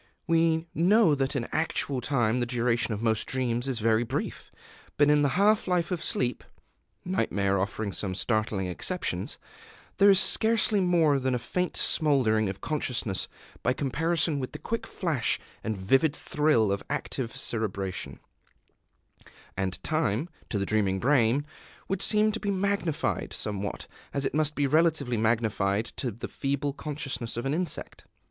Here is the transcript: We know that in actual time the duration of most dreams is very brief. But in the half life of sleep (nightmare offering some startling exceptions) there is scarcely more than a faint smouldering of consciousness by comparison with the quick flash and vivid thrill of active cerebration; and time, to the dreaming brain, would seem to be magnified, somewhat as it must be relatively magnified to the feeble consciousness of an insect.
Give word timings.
We 0.25 0.65
know 0.73 1.13
that 1.13 1.35
in 1.35 1.47
actual 1.51 2.01
time 2.01 2.39
the 2.39 2.47
duration 2.47 2.91
of 2.91 3.03
most 3.03 3.27
dreams 3.27 3.67
is 3.67 3.77
very 3.77 4.03
brief. 4.03 4.51
But 4.97 5.11
in 5.11 5.21
the 5.21 5.37
half 5.37 5.67
life 5.67 5.91
of 5.91 6.03
sleep 6.03 6.43
(nightmare 7.05 7.59
offering 7.59 7.91
some 7.91 8.15
startling 8.15 8.65
exceptions) 8.65 9.37
there 9.97 10.09
is 10.09 10.19
scarcely 10.19 10.79
more 10.79 11.19
than 11.19 11.35
a 11.35 11.37
faint 11.37 11.77
smouldering 11.77 12.49
of 12.49 12.61
consciousness 12.61 13.27
by 13.61 13.73
comparison 13.73 14.39
with 14.39 14.53
the 14.53 14.57
quick 14.57 14.87
flash 14.87 15.39
and 15.63 15.77
vivid 15.77 16.15
thrill 16.15 16.71
of 16.71 16.81
active 16.89 17.37
cerebration; 17.37 18.19
and 19.55 19.83
time, 19.83 20.29
to 20.49 20.57
the 20.57 20.65
dreaming 20.65 20.99
brain, 20.99 21.45
would 21.87 22.01
seem 22.01 22.31
to 22.31 22.39
be 22.39 22.49
magnified, 22.49 23.33
somewhat 23.33 23.85
as 24.15 24.25
it 24.25 24.33
must 24.33 24.55
be 24.55 24.65
relatively 24.65 25.15
magnified 25.15 25.85
to 25.85 26.09
the 26.09 26.27
feeble 26.27 26.73
consciousness 26.73 27.37
of 27.37 27.45
an 27.45 27.53
insect. 27.53 28.05